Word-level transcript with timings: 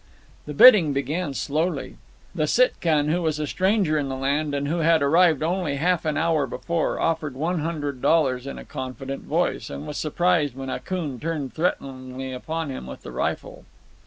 The 0.47 0.55
bidding 0.55 0.93
began 0.93 1.35
slowly. 1.35 1.97
The 2.33 2.47
Sitkan, 2.47 3.09
who 3.11 3.21
was 3.21 3.37
a 3.37 3.45
stranger 3.45 3.99
in 3.99 4.09
the 4.09 4.15
land 4.15 4.55
and 4.55 4.67
who 4.67 4.77
had 4.79 5.03
arrived 5.03 5.43
only 5.43 5.75
half 5.75 6.05
an 6.05 6.17
hour 6.17 6.47
before, 6.47 6.99
offered 6.99 7.35
one 7.35 7.59
hundred 7.59 8.01
dollars 8.01 8.47
in 8.47 8.57
a 8.57 8.65
confident 8.65 9.25
voice, 9.25 9.69
and 9.69 9.85
was 9.85 9.97
surprised 9.97 10.55
when 10.55 10.71
Akoon 10.71 11.19
turned 11.19 11.53
threateningly 11.53 12.33
upon 12.33 12.71
him 12.71 12.87
with 12.87 13.03
the 13.03 13.11
rifle. 13.11 13.63